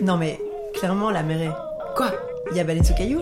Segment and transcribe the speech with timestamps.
[0.00, 0.40] Non mais,
[0.74, 1.94] clairement, la mer est...
[1.96, 2.12] Quoi?
[2.52, 3.20] Il y a baleine sous caillou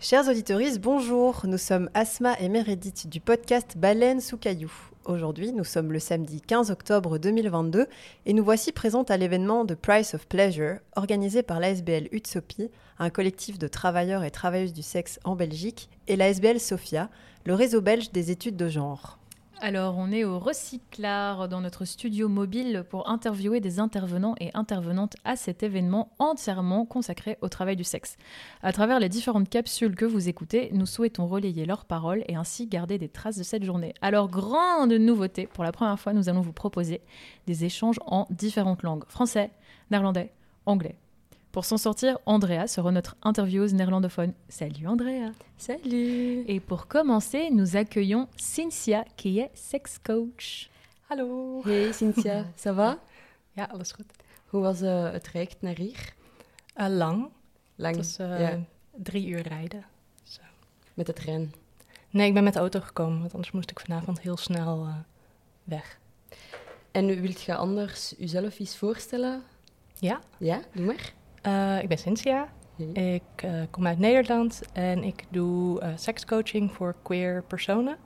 [0.00, 1.42] Chers auditeurs, bonjour.
[1.44, 4.72] Nous sommes Asma et Meredith du podcast Baleine sous caillou.
[5.04, 7.86] Aujourd'hui, nous sommes le samedi 15 octobre 2022
[8.26, 13.10] et nous voici présentes à l'événement The Price of Pleasure, organisé par l'ASBL Utsopie, un
[13.10, 17.08] collectif de travailleurs et travailleuses du sexe en Belgique, et l'ASBL Sophia,
[17.44, 19.18] le réseau belge des études de genre.
[19.62, 25.16] Alors, on est au Recyclard dans notre studio mobile pour interviewer des intervenants et intervenantes
[25.24, 28.18] à cet événement entièrement consacré au travail du sexe.
[28.62, 32.66] À travers les différentes capsules que vous écoutez, nous souhaitons relayer leurs paroles et ainsi
[32.66, 33.94] garder des traces de cette journée.
[34.02, 37.00] Alors, grande nouveauté, pour la première fois, nous allons vous proposer
[37.46, 39.50] des échanges en différentes langues français,
[39.90, 40.32] néerlandais,
[40.66, 40.96] anglais.
[41.56, 44.34] Pour s'en sortir, Andrea sera notre intervieweuse néerlandophone.
[44.50, 50.68] Salut Andrea Salut Et pour commencer, nous accueillons Cynthia, qui est sex coach.
[51.08, 52.98] Hallo Hey Cynthia, ça va?
[53.56, 54.04] Ja, alles goed.
[54.50, 56.14] Hoe was uh, het traject naar hier?
[56.76, 57.30] Uh, lang.
[57.76, 57.96] Lang?
[57.96, 58.58] Het was uh, ja.
[58.90, 59.84] drie uur rijden.
[60.22, 60.42] Zo.
[60.94, 61.54] Met de trein?
[62.10, 64.88] Nee, ik ben met de auto gekomen, want anders moest ik vanavond heel snel
[65.64, 65.98] weg.
[66.90, 69.42] En wilt je anders jezelf eens voorstellen?
[69.98, 70.20] Ja.
[70.38, 71.14] Ja, doe maar.
[71.46, 72.48] Uh, ik ben Cynthia.
[72.92, 77.96] Ik uh, kom uit Nederland en ik doe uh, sekscoaching voor queer personen.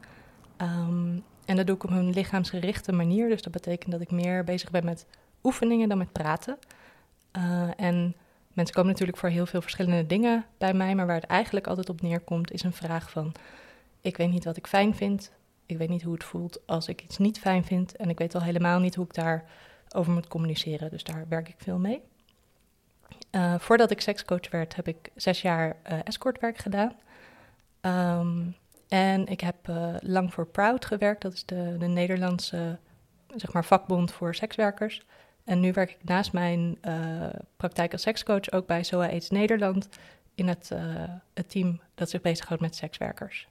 [0.58, 3.28] Um, en dat doe ik op een lichaamsgerichte manier.
[3.28, 5.06] Dus dat betekent dat ik meer bezig ben met
[5.42, 6.58] oefeningen dan met praten.
[7.77, 8.14] en
[8.52, 10.94] mensen komen natuurlijk voor heel veel verschillende dingen bij mij.
[10.94, 13.33] Maar waar het eigenlijk altijd op neerkomt is een vraag van...
[14.00, 15.33] Ik weet niet wat ik fijn vind.
[15.66, 17.96] Ik weet niet hoe het voelt als ik iets niet fijn vind.
[17.96, 20.91] En ik weet al helemaal niet hoe ik daarover moet communiceren.
[20.91, 22.02] Dus daar werk ik veel mee.
[23.31, 26.92] Uh, voordat ik sekscoach werd, heb ik zes jaar uh, escortwerk gedaan.
[28.20, 28.56] Um,
[28.89, 31.23] en ik heb uh, lang voor Proud gewerkt.
[31.23, 32.78] Dat is de, de, Nederlandse
[33.36, 35.03] zeg maar, vakbond voor sekswerkers.
[35.45, 36.78] En nu werk ik naast mijn
[37.56, 39.89] praktijk als sekscoach ook bij SOA AIDS Nederland...
[40.35, 40.70] in het,
[41.35, 43.48] het team dat zich bezighoudt met sekswerkers.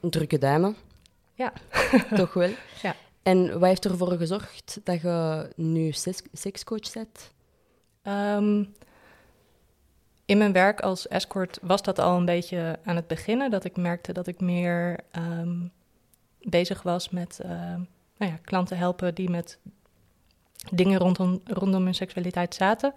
[0.00, 0.74] Een drukke dame.
[1.34, 1.52] Ja.
[2.14, 2.50] Toch wel.
[2.82, 2.94] Ja.
[3.22, 5.92] En wat heeft ervoor gezorgd dat je nu
[6.32, 7.32] sekscoach bent?
[8.02, 8.74] Um,
[10.26, 13.50] in mijn werk als escort was dat al een beetje aan het beginnen.
[13.50, 15.72] Dat ik merkte dat ik meer um,
[16.40, 17.50] bezig was met uh,
[18.16, 19.58] nou ja, klanten helpen die met
[20.72, 22.92] dingen rondom, rondom hun seksualiteit zaten.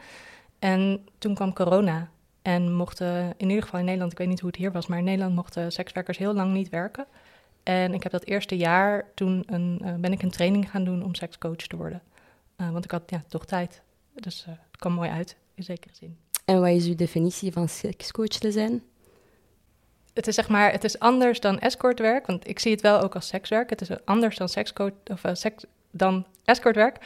[0.60, 2.10] En toen kwam corona.
[2.42, 4.98] En mochten, in ieder geval in Nederland, ik weet niet hoe het hier was, maar
[4.98, 7.06] in Nederland mochten sekswerkers heel lang niet werken.
[7.64, 11.04] En ik heb dat eerste jaar, toen een, uh, ben ik een training gaan doen
[11.04, 12.02] om sekscoach te worden.
[12.58, 13.82] Uh, want ik had ja, toch tijd.
[14.14, 16.18] Dus het kwam mooi uit, in zekere zin.
[16.50, 18.84] En wat is uw definitie van sekscoach te zijn?
[20.14, 23.16] Het is zeg maar, het is anders dan escortwerk, want ik zie het wel ook
[23.16, 23.70] als sekswerk.
[23.70, 26.98] Het is anders dan sekscoach of uh, seks, dan escortwerk.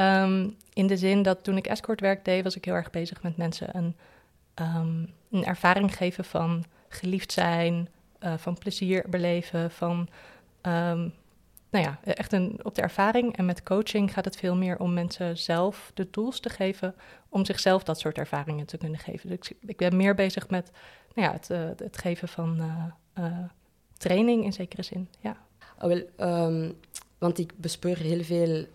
[0.00, 3.36] Um, in de zin dat toen ik escortwerk deed, was ik heel erg bezig met
[3.36, 3.96] mensen een,
[4.54, 7.88] um, een ervaring geven van geliefd zijn,
[8.20, 10.08] uh, van plezier beleven, van
[10.62, 11.14] um,
[11.70, 13.36] nou ja, echt een, op de ervaring.
[13.36, 16.94] En met coaching gaat het veel meer om mensen zelf de tools te geven
[17.28, 19.28] om zichzelf dat soort ervaringen te kunnen geven.
[19.28, 20.70] Dus ik, ik ben meer bezig met
[21.14, 22.84] nou ja, het, uh, het geven van uh,
[23.24, 23.38] uh,
[23.98, 25.08] training in zekere zin.
[25.20, 25.36] Ja.
[25.78, 26.02] Oh, wel,
[26.46, 26.78] um,
[27.18, 28.66] want ik bespeur heel veel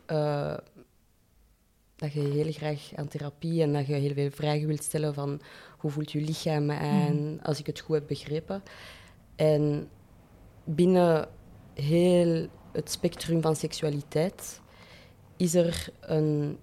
[1.95, 5.41] dat je heel graag aan therapie en dat je heel veel vragen wilt stellen van
[5.77, 7.39] hoe voelt je lichaam aan, mm.
[7.43, 8.63] als ik het goed heb begrepen.
[9.35, 9.89] En
[10.63, 11.27] binnen
[11.73, 14.61] heel het spectrum van seksualiteit
[15.37, 16.57] is er een,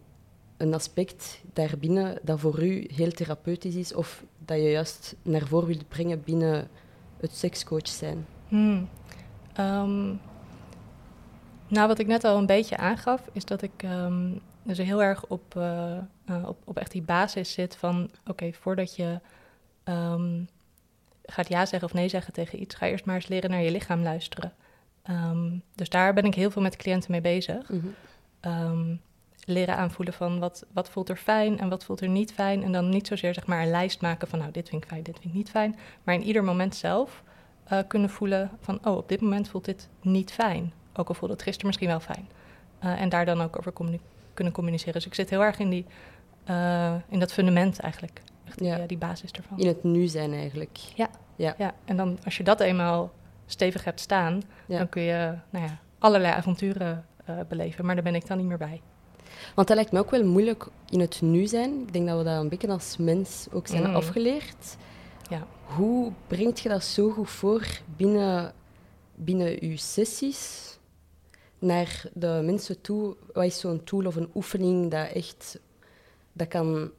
[0.56, 5.67] een aspect daarbinnen dat voor u heel therapeutisch is of dat je juist naar voren
[5.67, 6.69] wilt brengen binnen
[7.17, 8.27] het sekscoach zijn?
[8.49, 8.89] Hmm.
[9.61, 10.21] Um,
[11.69, 15.27] nou, wat ik net al een beetje aangaf, is dat ik um, dus heel erg
[15.27, 15.97] op, uh,
[16.31, 18.11] uh, op, op echt die basis zit van...
[18.27, 19.21] oké, voordat je
[19.84, 20.49] um,
[21.25, 22.75] gaat ja zeggen of nee zeggen tegen iets...
[22.75, 24.53] ga eerst maar eens leren naar je lichaam luisteren.
[25.10, 27.69] Um, dus daar ben ik heel veel met cliënten mee bezig.
[27.69, 28.52] Mm -hmm.
[28.52, 29.00] um,
[29.44, 32.62] leren aanvoelen van wat, wat voelt er fijn en wat voelt er niet fijn.
[32.62, 35.02] En dan niet zozeer zeg maar een lijst maken van nou, dit vind ik fijn,
[35.02, 35.76] dit vind ik niet fijn.
[36.02, 37.22] Maar in ieder moment zelf
[37.72, 40.72] uh, kunnen voelen van oh, op dit moment voelt dit niet fijn.
[40.94, 42.28] Ook al voelde het gisteren misschien wel fijn.
[42.84, 44.00] Uh, en daar dan ook over communi
[44.34, 44.94] kunnen communiceren.
[44.94, 45.87] Dus ik zit heel erg in, die,
[46.50, 48.22] uh, in dat fundament eigenlijk.
[48.44, 48.87] Echt die, ja.
[48.87, 49.58] die basis ervan.
[49.58, 50.78] In het nu zijn eigenlijk.
[50.94, 51.10] Ja.
[51.37, 51.55] Ja.
[51.58, 51.75] ja.
[51.84, 53.12] En dan als je dat eenmaal
[53.52, 54.78] stevig hebt staan, ja.
[54.78, 57.84] dan kun je nou ja, allerlei avonturen uh, beleven.
[57.84, 58.81] Maar daar ben ik dan niet meer bij.
[59.54, 61.81] Want dat lijkt me ook wel moeilijk in het nu zijn.
[61.81, 63.94] Ik denk dat we dat een beetje als mens ook zijn mm.
[63.94, 64.76] afgeleerd.
[65.28, 65.46] Ja.
[65.64, 67.66] Hoe brengt je dat zo goed voor
[67.96, 68.52] binnen,
[69.14, 70.72] binnen je sessies?
[71.62, 75.60] naar de mensen toe, wat is zo'n tool of een oefening dat echt
[76.32, 76.90] dat kan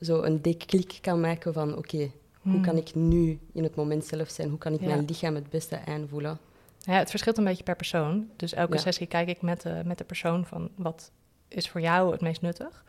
[0.00, 2.10] zo een deklik kan maken van oké,
[2.42, 4.48] hoe kan ik nu in het moment zelf zijn?
[4.48, 4.88] Hoe kan ik Hmm.
[4.88, 4.94] Ja.
[4.94, 6.38] mijn lichaam het beste aanvoelen?
[6.78, 8.28] Ja, het verschilt een beetje per persoon.
[8.36, 8.80] Dus elke Ja.
[8.80, 11.10] sessie kijk ik met de, met de persoon van wat
[11.48, 12.84] is voor jou het meest nuttig.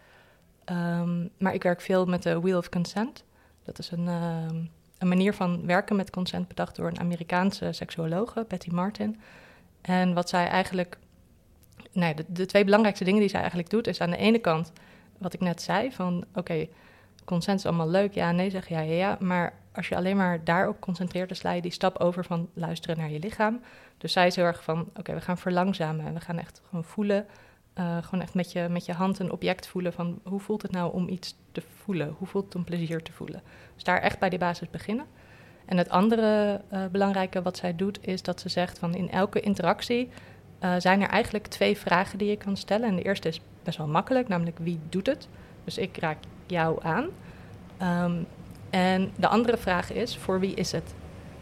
[0.65, 3.23] Ehm, maar ik werk veel met de Wheel of Consent.
[3.63, 4.55] Dat is een, ehm,
[4.97, 9.19] een manier van werken met consent bedacht door een Amerikaanse seksuologe, Betty Martin.
[9.81, 10.97] En wat zij eigenlijk,
[11.91, 14.71] nee, de, de twee belangrijkste dingen die zij eigenlijk doet, is aan de ene kant
[15.17, 16.67] wat ik net zei: van oké,
[17.25, 19.17] consent is allemaal leuk, ja, nee, zeg ja, ja, ja.
[19.19, 22.97] Maar als je alleen maar daarop concentreert, dan sla je die stap over van luisteren
[22.97, 23.61] naar je lichaam.
[23.97, 26.83] Dus zij is heel erg van, oké, we gaan verlangzamen en we gaan echt gewoon
[26.83, 27.25] voelen.
[27.73, 30.71] eh, gewoon echt met je, met je hand een object voelen van hoe voelt het
[30.71, 32.15] nou om iets te voelen?
[32.17, 33.41] Hoe voelt het om plezier te voelen?
[33.73, 35.05] Dus daar echt bij die basis beginnen.
[35.65, 39.39] En het andere eh, belangrijke wat zij doet is dat ze zegt van in elke
[39.39, 40.09] interactie
[40.59, 42.87] eh, zijn er eigenlijk twee vragen die je kan stellen.
[42.87, 45.27] En de eerste is best wel makkelijk, namelijk wie doet het?
[45.63, 46.17] Dus ik raak
[46.53, 47.05] jou aan.
[47.77, 48.13] Ehm,
[48.69, 50.93] en de andere vraag is voor wie is het?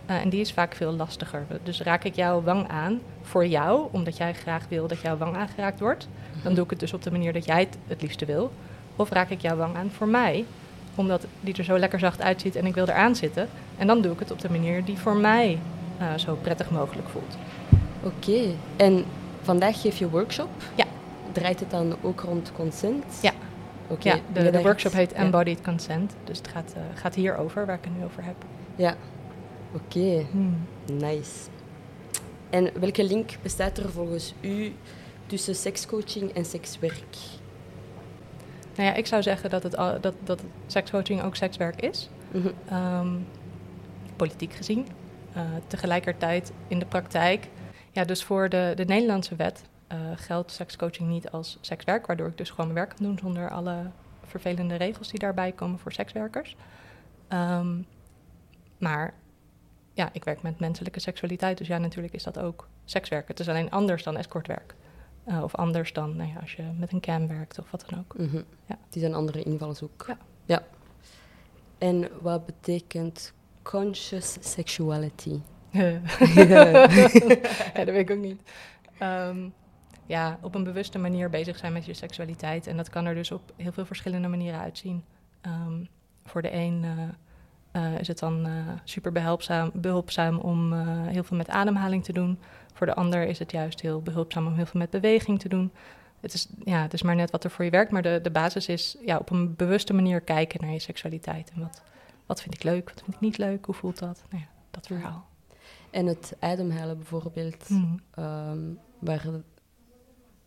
[0.06, 1.46] Eh, en die is vaak veel lastiger.
[1.64, 5.36] Dus raak ik jouw wang aan voor jou, omdat jij graag wil dat jouw wang
[5.36, 6.08] aangeraakt wordt,
[6.44, 8.52] dan doe ik het dus op de manier dat jij het het liefste wil.
[8.96, 10.46] Of raak ik jouw wang aan voor mij,
[10.96, 13.48] omdat die er zo lekker zacht uitziet en ik wil eraan zitten.
[13.78, 15.60] En dan doe ik het op de manier die voor mij
[15.98, 17.38] eh, zo prettig mogelijk voelt.
[18.04, 18.42] Oké,
[18.76, 19.06] en
[19.42, 20.50] vandaag geef je workshop.
[20.76, 20.86] Ja.
[21.32, 23.04] Draait het dan ook rond consent?
[23.22, 23.32] Ja.
[24.00, 25.18] Ja, de, de workshop heet ja.
[25.18, 26.16] Embodied Consent.
[26.24, 28.36] Dus het gaat, eh, gaat hierover, waar ik het nu over heb.
[28.76, 28.96] Ja.
[29.74, 30.26] Oké,
[30.94, 31.50] nice.
[32.50, 34.74] En welke link bestaat er volgens u
[35.26, 37.16] tussen sekscoaching en sekswerk?
[38.76, 42.10] Nou ja, ik zou zeggen dat, het, al- dat, dat sekscoaching ook sekswerk is.
[42.32, 42.48] Mhm.
[42.70, 43.08] Ehm,
[44.16, 44.88] politiek gezien.
[45.34, 47.48] Eh, tegelijkertijd in de praktijk.
[47.92, 49.62] Ja, dus voor de, de Nederlandse wet
[49.92, 53.50] eh, geldt sekscoaching niet als sekswerk, waardoor ik dus gewoon mijn werk kan doen zonder
[53.50, 53.92] alle
[54.24, 56.56] vervelende regels die daarbij komen voor sekswerkers.
[57.28, 57.82] Ehm,
[58.78, 59.14] maar
[59.94, 63.28] ja, ik werk met menselijke seksualiteit, dus ja, natuurlijk is dat ook sekswerk.
[63.28, 64.76] Het is alleen anders dan escortwerk.
[65.24, 68.00] Eh, of anders dan nou ja, als je met een cam werkt of wat dan
[68.00, 68.18] ook.
[68.18, 68.42] Mhm.
[68.66, 68.78] Ja.
[68.86, 70.06] Het is een andere invalshoek.
[70.08, 70.18] Ja.
[70.46, 70.64] ja.
[71.78, 75.40] En wat betekent conscious sexuality?
[75.72, 76.88] ja,
[77.74, 78.42] dat weet ik ook niet.
[78.98, 79.48] Ehm,
[80.06, 82.68] ja, op een bewuste manier bezig zijn met je seksualiteit.
[82.68, 85.04] En dat kan er dus op heel veel verschillende manieren uitzien.
[85.42, 85.84] Ehm,
[86.26, 88.52] voor de een eh, eh, is het dan eh,
[88.84, 90.74] super behulpzaam, behulpzaam om
[91.08, 92.40] heel veel met ademhaling te doen.
[92.74, 95.72] Voor de ander is het juist heel behulpzaam om heel veel met beweging te doen.
[96.20, 97.92] Het is, ja, het is maar net wat er voor je werkt.
[97.92, 101.52] Maar de, de basis is ja, op een bewuste manier kijken naar je seksualiteit.
[101.56, 101.82] En wat,
[102.26, 104.24] wat vind ik leuk, wat vind ik niet leuk, hoe voelt dat?
[104.30, 105.26] Nou ja, dat verhaal.
[105.92, 107.98] En het ademhalen bijvoorbeeld, Mhm.
[108.12, 108.60] ehm,
[109.00, 109.26] waar,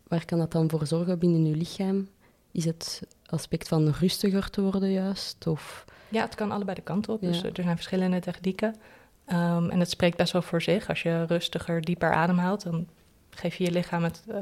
[0.07, 2.07] waar kan dat dan voor zorgen binnen je lichaam?
[2.51, 5.47] Is het aspect van rustiger te worden juist?
[5.47, 7.21] Of, Ja, het kan allebei de kanten op.
[7.21, 8.75] Dus er zijn verschillende technieken.
[9.25, 10.89] Ehm, en het spreekt best wel voor zich.
[10.89, 12.87] Als je rustiger, dieper ademhaalt, dan
[13.29, 14.41] geef je je lichaam het, eh,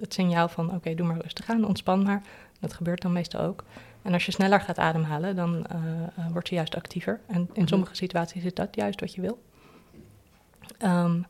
[0.00, 0.74] het signaal van...
[0.74, 2.22] oké, doe maar rustig aan, ontspan maar.
[2.60, 3.64] Dat gebeurt dan meestal ook.
[4.02, 5.76] En als je sneller gaat ademhalen, dan eh,
[6.16, 7.20] eh, wordt je juist actiever.
[7.26, 7.66] En in Mhm.
[7.66, 9.42] sommige situaties is dat juist wat je wil.
[10.78, 11.20] Ehm,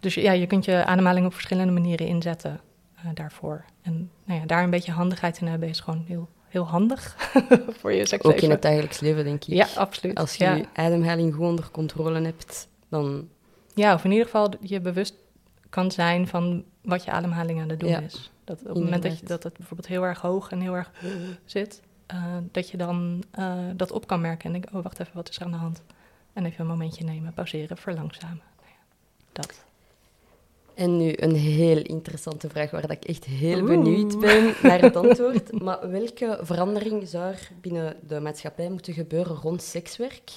[0.00, 2.60] dus ja, je kunt je ademhaling op verschillende manieren inzetten
[3.14, 3.64] daarvoor.
[3.82, 7.16] En nou ja, daar een beetje handigheid in hebben is gewoon heel, heel handig
[7.78, 8.42] voor je ook seksleven.
[8.42, 9.54] in het dagelijks leven, denk ik.
[9.54, 10.16] Ja, absoluut.
[10.16, 10.54] Als je ja.
[10.54, 13.28] je ademhaling goed onder controle hebt, dan...
[13.74, 15.14] ja, of in ieder geval je bewust
[15.68, 18.30] kan zijn van wat je ademhaling aan het doen Ja, is.
[18.44, 20.90] Dat op het moment dat, je, dat het bijvoorbeeld heel erg hoog en heel erg
[21.44, 25.12] zit, eh, dat je dan eh, dat op kan merken en denken, oh wacht even,
[25.14, 25.82] wat is er aan de hand?
[26.32, 28.42] En even een momentje nemen, pauzeren, verlangzamen.
[28.60, 28.84] Nou ja,
[29.32, 29.64] dat.
[30.74, 33.68] En nu een heel interessante vraag waar dat ik echt heel Oeh.
[33.68, 35.62] benieuwd ben naar het antwoord.
[35.62, 40.30] Maar welke verandering zou er binnen de maatschappij moeten gebeuren rond sekswerk,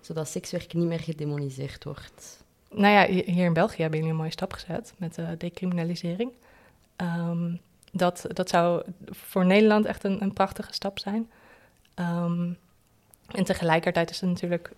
[0.00, 2.44] zodat sekswerk niet meer gedemoniseerd wordt?
[2.70, 6.32] Nou ja, hi- hier in België hebben jullie een mooie stap gezet met de decriminalisering.
[6.96, 7.54] Ehm,
[7.92, 11.30] dat, dat zou voor Nederland echt een, een prachtige stap zijn.
[11.94, 12.50] Ehm,
[13.28, 14.72] en tegelijkertijd is het natuurlijk,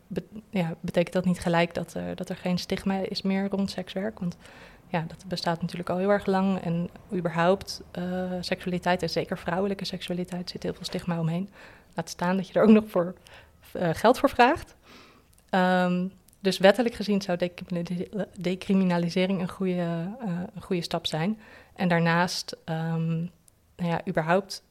[0.50, 4.18] ja, betekent dat niet gelijk dat er, dat er geen stigma is meer rond sekswerk.
[4.18, 4.36] Want
[4.94, 6.60] ja, dat bestaat natuurlijk al heel erg lang.
[6.60, 11.50] En überhaupt eh, seksualiteit, en zeker vrouwelijke seksualiteit, zit heel veel stigma omheen.
[11.94, 13.14] Laat staan dat je er ook nog voor
[13.72, 14.76] eh, geld voor vraagt.
[15.50, 16.06] Ehm,
[16.40, 21.38] dus wettelijk gezien zou decriminalise- decriminalisering een goede, eh, een goede stap zijn.
[21.74, 23.16] En daarnaast, ehm,
[23.76, 24.62] nou ja, überhaupt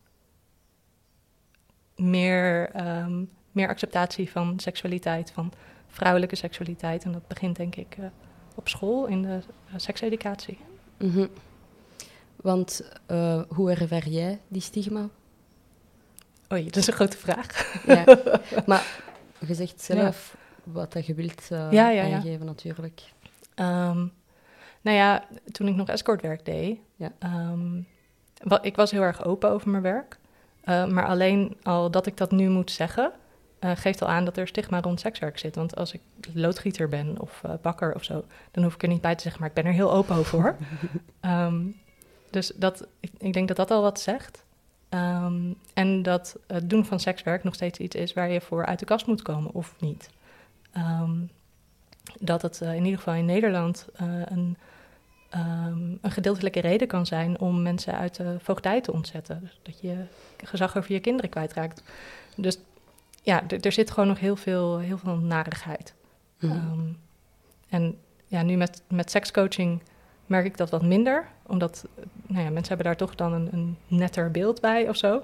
[1.95, 5.53] meer, ehm, meer acceptatie van seksualiteit, van
[5.87, 7.03] vrouwelijke seksualiteit.
[7.03, 7.97] En dat begint denk ik
[8.55, 10.57] op school in de eh, sekseducatie.
[10.97, 11.27] Mhm.
[12.35, 15.09] Want uh, hoe ervaar jij die stigma?
[16.51, 17.81] Oei, dat is een grote vraag.
[17.85, 18.03] Ja,
[18.65, 19.01] maar
[19.47, 23.01] je zegt zelf wat dat je wilt uh, ja, ja, aangeven natuurlijk.
[23.55, 24.11] Um,
[24.81, 27.11] nou ja, toen ik nog escortwerk deed, ja.
[27.51, 27.87] Um,
[28.61, 30.17] ik was heel erg open over mijn werk.
[30.65, 33.11] Uh, maar alleen al dat ik dat nu moet zeggen,
[33.63, 35.55] uh, geeft al aan dat er stigma rond sekswerk zit.
[35.55, 36.01] Want als ik
[36.33, 39.41] loodgieter ben of uh, bakker of zo, dan hoef ik er niet bij te zeggen,
[39.41, 40.55] maar ik ben er heel open over hoor.
[41.31, 41.75] um,
[42.29, 44.43] dus dat, ik, ik, denk dat dat al wat zegt.
[44.89, 48.79] Um, en dat het doen van sekswerk nog steeds iets is waar je voor uit
[48.79, 50.09] de kast moet komen of niet.
[50.77, 51.29] Um,
[52.19, 53.87] dat het uh, in ieder geval in Nederland
[54.25, 54.57] een
[56.01, 59.39] een gedeeltelijke reden kan zijn om mensen uit de voogdij te ontzetten.
[59.41, 60.05] Dus dat je
[60.43, 61.83] gezag over je kinderen kwijtraakt.
[62.35, 62.57] Dus
[63.23, 65.93] ja, er zit gewoon nog heel veel, heel veel narigheid.
[66.39, 66.51] Mhm.
[66.51, 66.93] Ehm,
[67.69, 69.81] en ja, nu met, met sekscoaching
[70.25, 71.27] merk ik dat wat minder.
[71.47, 71.85] Omdat
[72.27, 75.23] nou ja, mensen hebben daar toch dan een, een netter beeld bij of zo.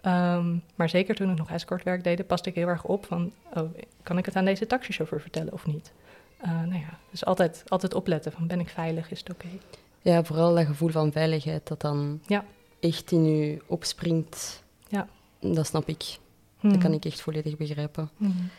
[0.00, 3.32] Ehm, maar zeker toen ik nog escortwerk deed, paste ik heel erg op van...
[3.54, 3.70] Oh,
[4.02, 5.92] kan ik het aan deze taxichauffeur vertellen of niet?
[6.44, 9.48] Uh, nou ja, dus altijd, altijd opletten van ben ik veilig, is het oké?
[10.02, 12.44] Ja, vooral dat gevoel van veiligheid dat dan ja.
[12.80, 14.62] echt in je opspringt.
[14.88, 15.08] Ja.
[15.40, 16.18] Dat snap ik.
[16.60, 16.80] Dat hmm.
[16.80, 18.10] kan ik echt volledig begrijpen.
[18.16, 18.50] Hmm.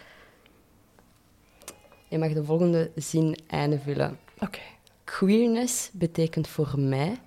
[2.08, 4.20] Je mag de volgende zin invullen.
[4.40, 4.60] Oké.
[5.04, 7.18] Queerness betekent voor mij...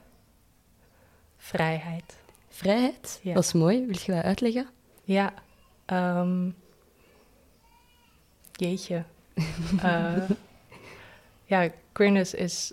[1.36, 2.16] Vrijheid.
[2.48, 3.20] Vrijheid?
[3.22, 3.34] Ja.
[3.34, 3.86] Dat is mooi.
[3.86, 4.68] Wil je dat uitleggen?
[5.04, 5.32] Ja.
[5.86, 6.54] Um,
[8.52, 9.04] jeetje.
[9.84, 10.28] uh,
[11.52, 12.72] ja, queerness is,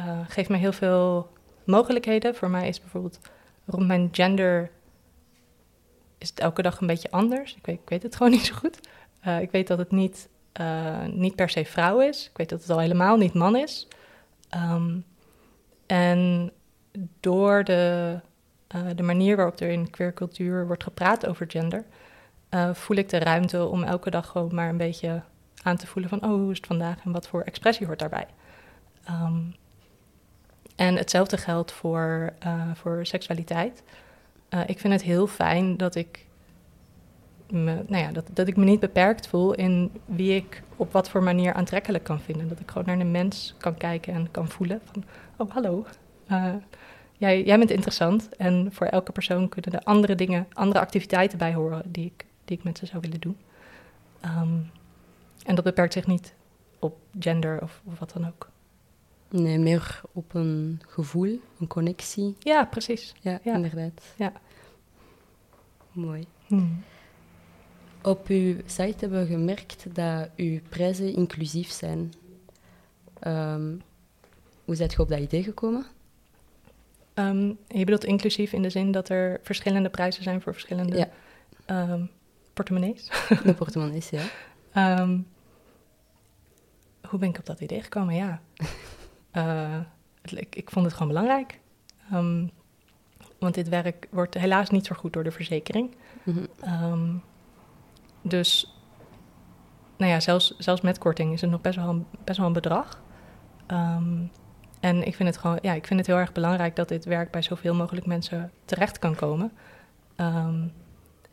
[0.00, 1.30] uh, geeft me heel veel
[1.64, 2.34] mogelijkheden.
[2.34, 3.18] Voor mij is bijvoorbeeld
[3.64, 4.70] rond mijn gender
[6.24, 7.54] is het elke dag een beetje anders.
[7.54, 8.78] Ik weet, ik weet het gewoon niet zo goed.
[9.26, 10.28] Uh, ik weet dat het niet,
[11.12, 12.28] niet per se vrouw is.
[12.30, 13.88] Ik weet dat het al helemaal niet man is.
[14.56, 15.04] Um,
[15.86, 16.52] en
[17.20, 18.18] door de,
[18.94, 21.84] de manier waarop er in queercultuur wordt gepraat over gender,
[22.72, 25.22] voel ik de ruimte om elke dag gewoon maar een beetje
[25.62, 28.26] aan te voelen van, oh, hoe is het vandaag en wat voor expressie hoort daarbij.
[29.04, 29.40] Ehm,
[30.76, 32.32] en hetzelfde geldt voor,
[32.74, 33.82] voor seksualiteit.
[34.54, 36.26] Uh, ik vind het heel fijn dat ik,
[37.50, 41.10] me, nou ja, dat, dat ik me niet beperkt voel in wie ik op wat
[41.10, 42.48] voor manier aantrekkelijk kan vinden.
[42.48, 45.04] Dat ik gewoon naar een mens kan kijken en kan voelen van,
[45.36, 45.86] oh hallo,
[46.30, 46.54] uh,
[47.16, 48.28] jij, jij bent interessant.
[48.36, 52.56] En voor elke persoon kunnen er andere dingen, andere activiteiten bij horen die ik, die
[52.56, 53.36] ik met ze zou willen doen.
[54.24, 54.70] Um,
[55.44, 56.34] en dat beperkt zich niet
[56.78, 58.48] op gender of, of, wat dan ook.
[59.28, 62.36] Nee, meer op een gevoel, een connectie.
[62.38, 63.14] Ja, precies.
[63.20, 64.14] Ja, inderdaad.
[64.16, 64.32] Ja.
[65.94, 66.26] Mooi.
[66.46, 66.82] Hmm.
[68.02, 72.12] Op uw site hebben we gemerkt dat uw prijzen inclusief zijn.
[73.26, 73.82] Um,
[74.64, 75.86] hoe zijt je op dat idee gekomen?
[77.14, 80.96] Um, je bedoelt inclusief in de zin dat er verschillende prijzen zijn voor verschillende
[81.66, 81.90] ja.
[81.92, 82.10] um,
[82.52, 83.10] portemonnees?
[83.44, 84.22] De portemonnees, ja.
[87.08, 88.14] hoe ben ik op dat idee gekomen?
[88.14, 88.40] Ja,
[89.36, 89.80] uh,
[90.22, 91.60] ik, ik, vond het gewoon belangrijk.
[93.38, 95.96] Want dit werk wordt helaas niet zo goed door de verzekering.
[96.22, 97.22] Mm um,
[98.22, 98.76] dus,
[99.96, 102.52] nou ja, zelfs, zelfs met korting is het nog best wel een, best wel een
[102.52, 103.00] bedrag.
[103.68, 104.30] Um,
[104.80, 107.30] en ik vind het gewoon, ja, ik vind het heel erg belangrijk dat dit werk
[107.30, 109.52] bij zoveel mogelijk mensen terecht kan komen.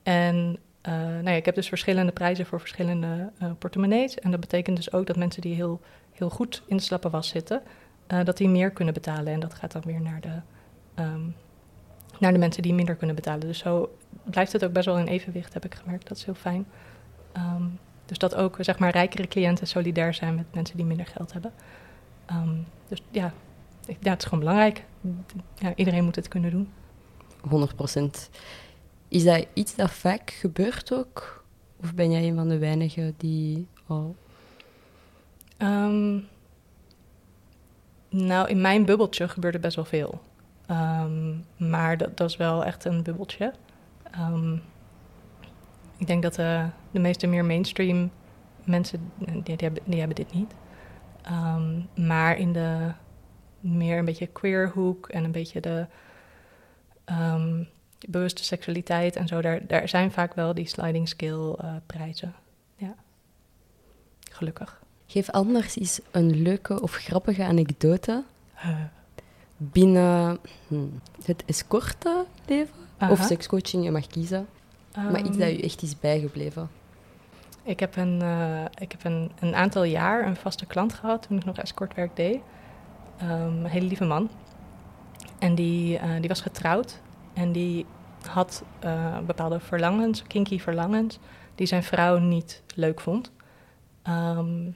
[0.03, 4.19] en uh, nou ja, ik heb dus verschillende prijzen voor verschillende uh, portemonnees.
[4.19, 5.81] En dat betekent dus ook dat mensen die heel,
[6.11, 7.61] heel goed in de slappe was zitten,
[8.07, 9.33] uh, dat die meer kunnen betalen.
[9.33, 10.41] En dat gaat dan weer naar de,
[11.03, 11.35] um,
[12.21, 13.47] naar de mensen die minder kunnen betalen.
[13.47, 16.07] Dus zo blijft het ook best wel in evenwicht, heb ik gemerkt.
[16.07, 16.65] Dat is heel fijn.
[17.37, 21.33] Um, dus dat ook zeg maar rijkere cliënten solidair zijn met mensen die minder geld
[21.33, 21.53] hebben.
[22.31, 23.33] Um, dus ja,
[23.85, 24.85] ik, ja, het is gewoon belangrijk.
[25.55, 26.69] Ja, iedereen moet het kunnen doen.
[27.49, 28.29] 100 procent.
[29.07, 31.45] Is dat iets dat vaak gebeurt ook?
[31.81, 34.15] Of ben jij een van de weinigen die al...
[35.57, 36.27] Um,
[38.09, 40.21] nou, in mijn bubbeltje gebeurde best wel veel.
[40.71, 43.53] Um, maar dat, dat, is wel echt een bubbeltje.
[44.19, 44.61] Um,
[45.97, 48.11] ik denk dat de, de meeste meer mainstream
[48.63, 50.53] mensen, die, die, hebben, die hebben dit niet.
[51.95, 52.91] maar in de
[53.59, 55.85] meer een beetje queer hoek en een beetje de
[58.09, 62.33] bewuste seksualiteit en zo, daar, daar zijn vaak wel die sliding scale uh, prijzen.
[62.75, 62.95] Ja,
[64.31, 64.81] gelukkig.
[65.07, 68.23] Geef anders eens een leuke of grappige anekdote
[68.65, 68.81] uh.
[69.61, 72.75] Binnen hmm, het escorte leven
[73.09, 74.47] of sekscoaching, je mag kiezen.
[74.97, 76.69] Um, maar iets dat je echt is bijgebleven.
[77.63, 81.37] Ik heb, een, uh, ik heb een, een aantal jaar een vaste klant gehad toen
[81.37, 82.39] ik nog escortwerk deed.
[83.21, 84.29] Um, een hele lieve man.
[85.39, 87.01] En die, eh, die was getrouwd.
[87.33, 87.85] En die
[88.27, 91.19] had eh, bepaalde verlangens, kinky verlangens,
[91.55, 93.31] die zijn vrouw niet leuk vond.
[94.01, 94.69] Ehm,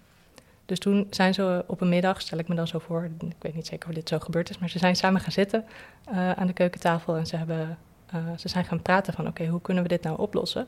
[0.65, 3.55] dus toen zijn ze op een middag, stel ik me dan zo voor, ik weet
[3.55, 5.65] niet zeker of dit zo gebeurd is, maar ze zijn samen gaan zitten
[6.05, 9.61] eh, aan de keukentafel en ze, hebben, eh, ze zijn gaan praten van oké, hoe
[9.61, 10.67] kunnen we dit nou oplossen?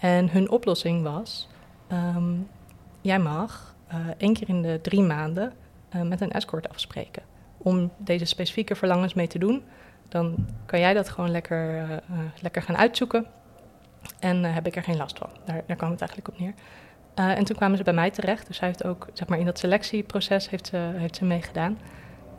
[0.00, 1.48] En hun oplossing was,
[1.86, 2.34] ehm,
[3.00, 5.52] jij mag uh, één keer in de drie maanden
[6.02, 7.22] met een escort afspreken
[7.56, 9.62] om deze specifieke verlangens mee te doen.
[10.08, 11.88] Dan kan jij dat gewoon lekker,
[12.40, 13.26] lekker gaan uitzoeken
[14.18, 15.30] en heb ik er geen last van.
[15.44, 16.54] Daar, daar kwam het eigenlijk op neer.
[17.18, 18.46] Uh, en toen kwamen ze bij mij terecht.
[18.46, 21.78] Dus hij heeft ook, zeg maar, in dat selectieproces heeft ze, heeft ze meegedaan.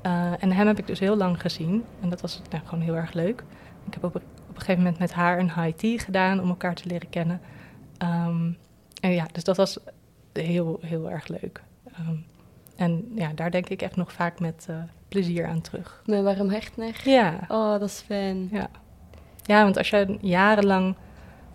[0.06, 1.84] Uh, en hem heb ik dus heel lang gezien.
[2.02, 3.44] En dat was nou, gewoon heel erg leuk.
[3.86, 6.76] Ik heb op, op een gegeven moment met haar een high tea gedaan om elkaar
[6.76, 7.42] te leren kennen.
[8.04, 8.58] Um,
[9.02, 9.78] en ja, dus dat was
[10.34, 11.62] heel, heel erg leuk.
[12.00, 12.26] Um,
[12.76, 14.76] en ja, daar denk ik echt nog vaak met uh,
[15.08, 16.02] plezier aan terug.
[16.06, 17.02] Met warm hart naar?
[17.04, 17.40] Ja.
[17.48, 18.50] Oh, dat is fijn.
[18.52, 18.70] Ja.
[19.44, 20.96] ja, want als je jarenlang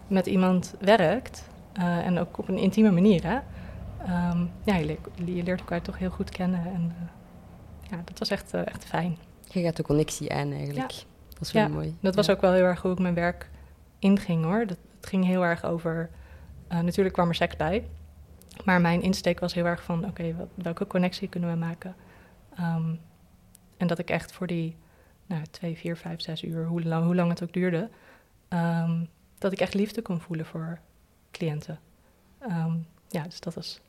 [0.06, 1.48] met iemand werkt
[1.78, 3.22] uh, en ook op een intieme manier.
[3.26, 3.38] Hè?
[4.30, 6.64] Um, ja, je, leert, je, leert elkaar toch heel goed kennen.
[6.64, 9.16] En uh, ja, dat was echt, uh, echt fijn.
[9.48, 10.90] Je gaat de connectie aan eigenlijk.
[10.90, 11.02] Ja.
[11.28, 11.96] Dat is wel ja, mooi.
[12.00, 13.50] Dat was ook wel heel erg hoe ik mijn werk
[13.98, 14.66] inging hoor.
[14.66, 16.10] Dat, het ging heel erg over.
[16.68, 17.84] natuurlijk kwam er seks bij.
[18.64, 21.94] Maar mijn insteek was heel erg van: oké, okay, welke connectie kunnen we maken?
[22.60, 23.00] Um,
[23.76, 24.76] en dat ik echt voor die
[25.26, 27.88] nou, twee, vier, vijf, zes uur, hoe lang, hoe lang het ook duurde,
[28.48, 29.08] um,
[29.38, 30.78] dat ik echt liefde kon voelen voor,
[31.30, 31.78] cliënten.
[32.42, 33.80] Um, ja, dus dat is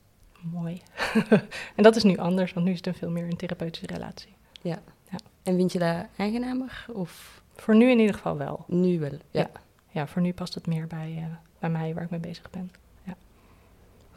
[0.42, 0.82] mooi.
[1.76, 4.34] en dat is nu anders, want nu is het een veel meer een therapeutische relatie.
[4.62, 4.80] Ja.
[5.10, 5.18] ja.
[5.44, 6.86] En vind je dat aangenamer?
[6.94, 7.42] Of?
[7.56, 8.66] Voor nu in ieder geval wel.
[8.68, 9.20] Nu wel, ja.
[9.32, 9.50] Ja,
[9.90, 11.26] ja voor nu past het meer bij, uh,
[11.60, 12.72] bij mij waar ik mee bezig ben.
[13.04, 13.16] Ja.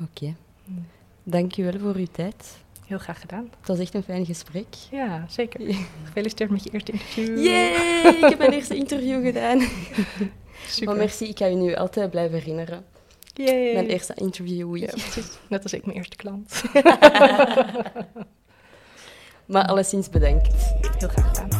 [0.00, 0.10] Oké.
[0.16, 0.36] Okay.
[0.64, 0.86] Hmm.
[1.22, 2.62] Dank je wel voor uw tijd.
[2.86, 3.50] Heel graag gedaan.
[3.58, 4.66] Het was echt een fijn gesprek.
[4.90, 5.60] Ja, zeker.
[6.04, 7.44] Gefeliciteerd met je eerste interview.
[7.44, 8.14] Yay!
[8.14, 9.60] Ik heb mijn eerste interview gedaan.
[10.66, 10.86] Super.
[10.86, 12.84] Maar merci, ik ga je nu altijd blijven herinneren.
[13.34, 13.72] Yay.
[13.74, 14.76] Mijn eerste interview.
[14.76, 14.90] Ja,
[15.48, 16.62] Net als ik mijn eerste klant.
[19.52, 20.54] maar alleszins bedankt.
[20.98, 21.53] Heel graag gedaan.